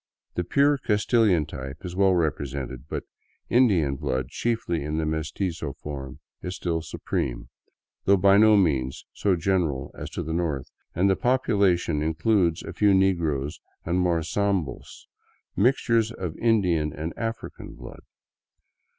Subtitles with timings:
[0.33, 3.03] The pure Castilian type is well represented, but
[3.51, 7.49] Indian blood, chiefly in the meztizo form, is still supreme,
[8.05, 12.73] though by no means so general as to the north, and the population includes a
[12.73, 15.05] few negroes and more sambos,—
[15.55, 18.01] mixtures of Indian and African blood.